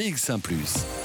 BX1⁇ 0.00 0.40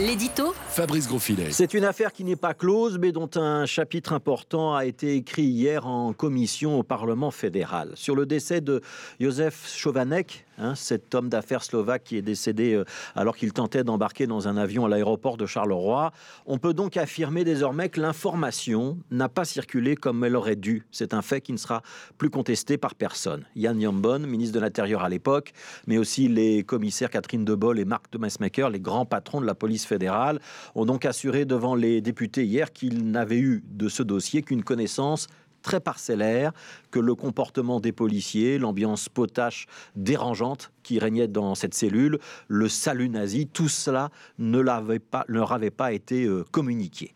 L'édito 0.00 0.54
Fabrice 0.70 1.06
Grosfilet. 1.06 1.50
C'est 1.50 1.74
une 1.74 1.84
affaire 1.84 2.12
qui 2.12 2.24
n'est 2.24 2.36
pas 2.36 2.54
close, 2.54 2.98
mais 2.98 3.12
dont 3.12 3.28
un 3.34 3.66
chapitre 3.66 4.14
important 4.14 4.74
a 4.74 4.86
été 4.86 5.14
écrit 5.14 5.42
hier 5.42 5.86
en 5.86 6.14
commission 6.14 6.78
au 6.78 6.82
Parlement 6.82 7.30
fédéral. 7.30 7.90
Sur 7.96 8.16
le 8.16 8.24
décès 8.24 8.62
de 8.62 8.80
Josef 9.18 9.68
Chovanec, 9.76 10.46
hein, 10.56 10.74
cet 10.74 11.14
homme 11.14 11.28
d'affaires 11.28 11.62
slovaque 11.62 12.04
qui 12.04 12.16
est 12.16 12.22
décédé 12.22 12.72
euh, 12.72 12.84
alors 13.14 13.36
qu'il 13.36 13.52
tentait 13.52 13.84
d'embarquer 13.84 14.26
dans 14.26 14.48
un 14.48 14.56
avion 14.56 14.86
à 14.86 14.88
l'aéroport 14.88 15.36
de 15.36 15.44
Charleroi, 15.44 16.12
on 16.46 16.56
peut 16.56 16.72
donc 16.72 16.96
affirmer 16.96 17.44
désormais 17.44 17.90
que 17.90 18.00
l'information 18.00 18.96
n'a 19.10 19.28
pas 19.28 19.44
circulé 19.44 19.96
comme 19.96 20.24
elle 20.24 20.36
aurait 20.36 20.56
dû. 20.56 20.86
C'est 20.92 21.12
un 21.12 21.20
fait 21.20 21.42
qui 21.42 21.52
ne 21.52 21.58
sera 21.58 21.82
plus 22.16 22.30
contesté 22.30 22.78
par 22.78 22.94
personne. 22.94 23.44
Jan 23.54 23.78
Jambon, 23.78 24.20
ministre 24.20 24.54
de 24.54 24.60
l'Intérieur 24.60 25.02
à 25.02 25.10
l'époque, 25.10 25.52
mais 25.86 25.98
aussi 25.98 26.28
les 26.28 26.62
commissaires 26.62 27.10
Catherine 27.10 27.44
Debol 27.44 27.78
et 27.78 27.84
Marc 27.84 28.10
de 28.12 28.18
Messmaker, 28.18 28.70
les 28.70 28.80
grands 28.80 29.04
patrons 29.04 29.42
de 29.42 29.46
la 29.46 29.54
police 29.54 29.89
fédérale, 29.90 30.40
ont 30.74 30.86
donc 30.86 31.04
assuré 31.04 31.44
devant 31.44 31.74
les 31.74 32.00
députés 32.00 32.44
hier 32.44 32.72
qu'ils 32.72 33.10
n'avaient 33.10 33.38
eu 33.38 33.62
de 33.66 33.88
ce 33.88 34.02
dossier 34.02 34.42
qu'une 34.42 34.64
connaissance 34.64 35.26
très 35.62 35.80
parcellaire, 35.80 36.52
que 36.90 36.98
le 36.98 37.14
comportement 37.14 37.80
des 37.80 37.92
policiers, 37.92 38.58
l'ambiance 38.58 39.08
potache 39.08 39.66
dérangeante 39.94 40.72
qui 40.82 40.98
régnait 40.98 41.28
dans 41.28 41.54
cette 41.54 41.74
cellule, 41.74 42.18
le 42.48 42.68
salut 42.68 43.08
nazi, 43.08 43.46
tout 43.46 43.68
cela 43.68 44.10
ne, 44.38 44.58
leur 44.58 45.52
avait 45.52 45.70
pas 45.70 45.92
été 45.92 46.24
euh, 46.24 46.44
communiqué. 46.50 47.14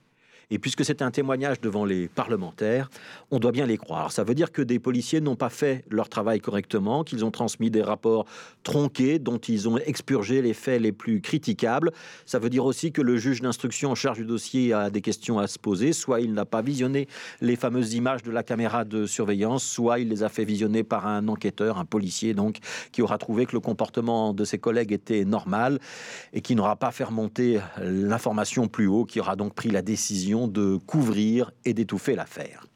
Et 0.51 0.59
puisque 0.59 0.85
c'est 0.85 1.03
un 1.03 1.11
témoignage 1.11 1.61
devant 1.61 1.85
les 1.85 2.09
parlementaires, 2.09 2.91
on 3.31 3.39
doit 3.39 3.53
bien 3.53 3.67
les 3.67 3.79
croire. 3.79 4.13
Ça 4.13 4.25
veut 4.25 4.35
dire 4.35 4.53
que 4.53 4.63
des 4.63 4.79
policiers 4.79 5.21
n'ont 5.21 5.37
pas 5.37 5.49
fait 5.49 5.85
leur 5.91 6.09
travail 6.09 6.41
correctement, 6.41 7.05
qu'ils 7.05 7.25
ont 7.25 7.31
transmis 7.31 7.71
des 7.71 7.83
rapports 7.83 8.27
tronqués 8.63 9.19
dont 9.19 9.39
ils 9.39 9.69
ont 9.69 9.79
expurgé 9.79 10.43
les 10.43 10.55
faits 10.55 10.81
les 10.81 10.93
plus 10.93 11.21
critiquables. 11.21 11.93
Ça 12.27 12.39
veut 12.39 12.51
dire 12.51 12.65
aussi 12.65 12.93
que 12.93 13.03
le 13.03 13.17
juge 13.17 13.41
d'instruction 13.41 13.91
en 13.91 13.95
charge 13.95 14.19
du 14.19 14.25
dossier 14.25 14.73
a 14.73 14.91
des 14.91 15.01
questions 15.01 15.39
à 15.39 15.47
se 15.47 15.59
poser. 15.59 15.93
Soit 15.93 16.21
il 16.21 16.35
n'a 16.35 16.45
pas 16.45 16.63
visionné 16.63 17.09
les 17.41 17.57
fameuses 17.57 17.95
images 17.95 18.23
de 18.23 18.31
la 18.31 18.43
caméra 18.43 18.85
de 18.85 19.07
surveillance, 19.07 19.65
soit 19.65 19.99
il 19.99 20.09
les 20.09 20.23
a 20.23 20.29
fait 20.29 20.45
visionner 20.45 20.83
par 20.83 21.07
un 21.07 21.29
enquêteur, 21.29 21.79
un 21.79 21.85
policier 21.85 22.35
donc, 22.35 22.59
qui 22.93 23.03
aura 23.03 23.19
trouvé 23.19 23.47
que 23.47 23.53
le 23.53 23.61
comportement 23.61 24.33
de 24.33 24.45
ses 24.45 24.59
collègues 24.59 24.93
était 24.93 25.25
normal 25.25 25.79
et 26.33 26.41
qui 26.41 26.55
n'aura 26.55 26.77
pas 26.77 26.91
fait 26.91 27.05
remonter 27.05 27.61
l'information 27.81 28.69
plus 28.69 28.87
haut, 28.87 29.05
qui 29.05 29.21
aura 29.21 29.37
donc 29.37 29.55
pris 29.55 29.71
la 29.71 29.83
décision 29.83 30.34
de 30.35 30.77
couvrir 30.77 31.53
et 31.65 31.75
d'étouffer 31.75 32.15
l'affaire. 32.15 32.67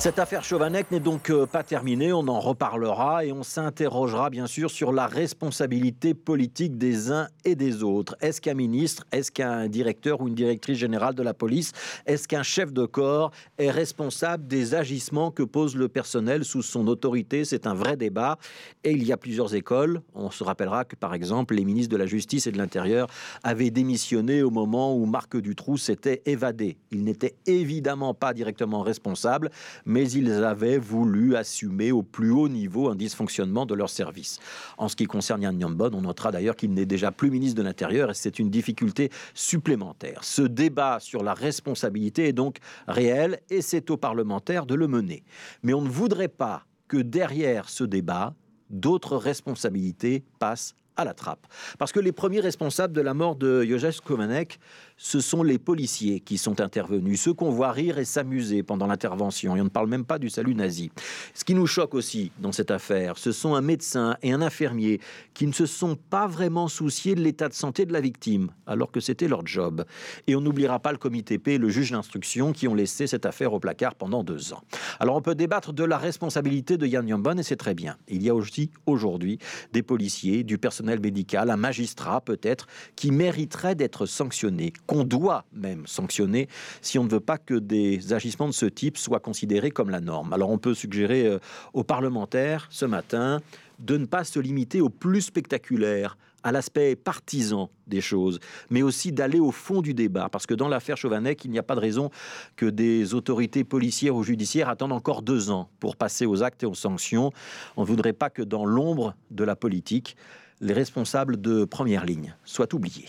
Cette 0.00 0.20
affaire 0.20 0.44
Chauvanec 0.44 0.92
n'est 0.92 1.00
donc 1.00 1.28
euh, 1.28 1.44
pas 1.44 1.64
terminée, 1.64 2.12
on 2.12 2.28
en 2.28 2.38
reparlera 2.38 3.24
et 3.24 3.32
on 3.32 3.42
s'interrogera 3.42 4.30
bien 4.30 4.46
sûr 4.46 4.70
sur 4.70 4.92
la 4.92 5.08
responsabilité 5.08 6.14
politique 6.14 6.78
des 6.78 7.10
uns 7.10 7.26
et 7.44 7.56
des 7.56 7.82
autres. 7.82 8.16
Est-ce 8.20 8.40
qu'un 8.40 8.54
ministre, 8.54 9.04
est-ce 9.10 9.32
qu'un 9.32 9.66
directeur 9.66 10.20
ou 10.20 10.28
une 10.28 10.36
directrice 10.36 10.78
générale 10.78 11.16
de 11.16 11.24
la 11.24 11.34
police, 11.34 11.72
est-ce 12.06 12.28
qu'un 12.28 12.44
chef 12.44 12.72
de 12.72 12.86
corps 12.86 13.32
est 13.58 13.72
responsable 13.72 14.46
des 14.46 14.76
agissements 14.76 15.32
que 15.32 15.42
pose 15.42 15.74
le 15.74 15.88
personnel 15.88 16.44
sous 16.44 16.62
son 16.62 16.86
autorité? 16.86 17.44
C'est 17.44 17.66
un 17.66 17.74
vrai 17.74 17.96
débat 17.96 18.38
et 18.84 18.92
il 18.92 19.02
y 19.04 19.12
a 19.12 19.16
plusieurs 19.16 19.56
écoles. 19.56 20.00
On 20.14 20.30
se 20.30 20.44
rappellera 20.44 20.84
que 20.84 20.94
par 20.94 21.12
exemple 21.12 21.56
les 21.56 21.64
ministres 21.64 21.90
de 21.90 21.96
la 21.96 22.06
Justice 22.06 22.46
et 22.46 22.52
de 22.52 22.58
l'Intérieur 22.58 23.08
avaient 23.42 23.72
démissionné 23.72 24.44
au 24.44 24.50
moment 24.50 24.94
où 24.94 25.06
Marc 25.06 25.36
Dutroux 25.36 25.76
s'était 25.76 26.22
évadé. 26.24 26.78
Il 26.92 27.02
n'était 27.02 27.34
évidemment 27.46 28.14
pas 28.14 28.32
directement 28.32 28.82
responsable 28.82 29.50
mais 29.88 30.08
ils 30.10 30.30
avaient 30.44 30.78
voulu 30.78 31.34
assumer 31.34 31.90
au 31.90 32.02
plus 32.02 32.30
haut 32.30 32.48
niveau 32.48 32.88
un 32.88 32.94
dysfonctionnement 32.94 33.66
de 33.66 33.74
leur 33.74 33.90
service. 33.90 34.38
En 34.76 34.86
ce 34.88 34.94
qui 34.94 35.06
concerne 35.06 35.42
Yann 35.42 35.56
Nyambon, 35.56 35.90
on 35.94 36.02
notera 36.02 36.30
d'ailleurs 36.30 36.54
qu'il 36.54 36.72
n'est 36.72 36.86
déjà 36.86 37.10
plus 37.10 37.30
ministre 37.30 37.56
de 37.56 37.62
l'Intérieur 37.62 38.10
et 38.10 38.14
c'est 38.14 38.38
une 38.38 38.50
difficulté 38.50 39.10
supplémentaire. 39.34 40.22
Ce 40.22 40.42
débat 40.42 41.00
sur 41.00 41.24
la 41.24 41.34
responsabilité 41.34 42.28
est 42.28 42.32
donc 42.32 42.58
réel 42.86 43.40
et 43.50 43.62
c'est 43.62 43.90
aux 43.90 43.96
parlementaires 43.96 44.66
de 44.66 44.74
le 44.74 44.86
mener. 44.86 45.24
Mais 45.62 45.72
on 45.72 45.82
ne 45.82 45.88
voudrait 45.88 46.28
pas 46.28 46.64
que 46.86 46.98
derrière 46.98 47.68
ce 47.68 47.84
débat, 47.84 48.34
d'autres 48.70 49.16
responsabilités 49.16 50.22
passent 50.38 50.74
à 50.98 51.04
la 51.04 51.14
trappe. 51.14 51.46
Parce 51.78 51.92
que 51.92 52.00
les 52.00 52.12
premiers 52.12 52.40
responsables 52.40 52.92
de 52.92 53.00
la 53.00 53.14
mort 53.14 53.36
de 53.36 53.64
Josef 53.64 54.00
Komanek, 54.00 54.58
ce 54.96 55.20
sont 55.20 55.44
les 55.44 55.58
policiers 55.58 56.18
qui 56.18 56.38
sont 56.38 56.60
intervenus, 56.60 57.22
ceux 57.22 57.32
qu'on 57.32 57.50
voit 57.50 57.70
rire 57.70 57.98
et 57.98 58.04
s'amuser 58.04 58.64
pendant 58.64 58.88
l'intervention. 58.88 59.56
Et 59.56 59.60
on 59.60 59.64
ne 59.64 59.68
parle 59.68 59.88
même 59.88 60.04
pas 60.04 60.18
du 60.18 60.28
salut 60.28 60.56
nazi. 60.56 60.90
Ce 61.34 61.44
qui 61.44 61.54
nous 61.54 61.68
choque 61.68 61.94
aussi 61.94 62.32
dans 62.40 62.50
cette 62.50 62.72
affaire, 62.72 63.16
ce 63.16 63.30
sont 63.30 63.54
un 63.54 63.60
médecin 63.60 64.16
et 64.22 64.32
un 64.32 64.42
infirmier 64.42 65.00
qui 65.34 65.46
ne 65.46 65.52
se 65.52 65.66
sont 65.66 65.94
pas 65.94 66.26
vraiment 66.26 66.66
souciés 66.66 67.14
de 67.14 67.20
l'état 67.20 67.48
de 67.48 67.54
santé 67.54 67.86
de 67.86 67.92
la 67.92 68.00
victime, 68.00 68.50
alors 68.66 68.90
que 68.90 68.98
c'était 68.98 69.28
leur 69.28 69.46
job. 69.46 69.84
Et 70.26 70.34
on 70.34 70.40
n'oubliera 70.40 70.80
pas 70.80 70.90
le 70.90 70.98
comité 70.98 71.38
P 71.38 71.58
le 71.58 71.68
juge 71.68 71.92
d'instruction 71.92 72.52
qui 72.52 72.66
ont 72.66 72.74
laissé 72.74 73.06
cette 73.06 73.24
affaire 73.24 73.52
au 73.52 73.60
placard 73.60 73.94
pendant 73.94 74.24
deux 74.24 74.52
ans. 74.52 74.62
Alors 74.98 75.14
on 75.14 75.22
peut 75.22 75.36
débattre 75.36 75.72
de 75.72 75.84
la 75.84 75.96
responsabilité 75.96 76.76
de 76.76 76.86
Yann 76.86 77.06
Yambon 77.06 77.38
et 77.38 77.44
c'est 77.44 77.56
très 77.56 77.74
bien. 77.74 77.96
Il 78.08 78.24
y 78.24 78.28
a 78.28 78.34
aussi 78.34 78.72
aujourd'hui 78.86 79.38
des 79.72 79.84
policiers, 79.84 80.42
du 80.42 80.58
personnel 80.58 80.87
médical, 80.96 81.50
un 81.50 81.56
magistrat 81.56 82.20
peut-être, 82.20 82.66
qui 82.96 83.10
mériterait 83.10 83.74
d'être 83.74 84.06
sanctionné, 84.06 84.72
qu'on 84.86 85.04
doit 85.04 85.44
même 85.52 85.86
sanctionner 85.86 86.48
si 86.80 86.98
on 86.98 87.04
ne 87.04 87.10
veut 87.10 87.20
pas 87.20 87.38
que 87.38 87.54
des 87.54 88.12
agissements 88.12 88.48
de 88.48 88.52
ce 88.52 88.66
type 88.66 88.96
soient 88.96 89.20
considérés 89.20 89.70
comme 89.70 89.90
la 89.90 90.00
norme. 90.00 90.32
Alors 90.32 90.50
on 90.50 90.58
peut 90.58 90.74
suggérer 90.74 91.26
euh, 91.26 91.38
aux 91.72 91.84
parlementaires 91.84 92.66
ce 92.70 92.86
matin 92.86 93.40
de 93.78 93.96
ne 93.96 94.06
pas 94.06 94.24
se 94.24 94.40
limiter 94.40 94.80
au 94.80 94.88
plus 94.88 95.22
spectaculaire, 95.22 96.16
à 96.42 96.52
l'aspect 96.52 96.94
partisan 96.96 97.68
des 97.86 98.00
choses, 98.00 98.38
mais 98.70 98.82
aussi 98.82 99.12
d'aller 99.12 99.40
au 99.40 99.50
fond 99.50 99.82
du 99.82 99.94
débat. 99.94 100.28
Parce 100.30 100.46
que 100.46 100.54
dans 100.54 100.68
l'affaire 100.68 100.96
Chauvanec, 100.96 101.44
il 101.44 101.50
n'y 101.50 101.58
a 101.58 101.62
pas 101.62 101.74
de 101.74 101.80
raison 101.80 102.10
que 102.56 102.66
des 102.66 103.14
autorités 103.14 103.64
policières 103.64 104.14
ou 104.14 104.22
judiciaires 104.22 104.68
attendent 104.68 104.92
encore 104.92 105.22
deux 105.22 105.50
ans 105.50 105.68
pour 105.80 105.96
passer 105.96 106.26
aux 106.26 106.42
actes 106.42 106.62
et 106.62 106.66
aux 106.66 106.74
sanctions. 106.74 107.32
On 107.76 107.82
ne 107.82 107.86
voudrait 107.86 108.12
pas 108.12 108.30
que 108.30 108.42
dans 108.42 108.64
l'ombre 108.64 109.14
de 109.30 109.44
la 109.44 109.56
politique, 109.56 110.16
les 110.60 110.72
responsables 110.72 111.40
de 111.40 111.64
première 111.64 112.04
ligne 112.04 112.34
soient 112.44 112.74
oubliés. 112.74 113.08